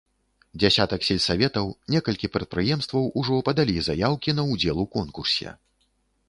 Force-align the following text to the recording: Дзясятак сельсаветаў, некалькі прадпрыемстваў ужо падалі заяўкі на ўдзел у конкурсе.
Дзясятак 0.61 1.01
сельсаветаў, 1.07 1.69
некалькі 1.95 2.29
прадпрыемстваў 2.37 3.03
ужо 3.21 3.37
падалі 3.51 3.77
заяўкі 3.89 4.35
на 4.41 4.49
ўдзел 4.51 4.77
у 4.87 4.89
конкурсе. 4.99 5.55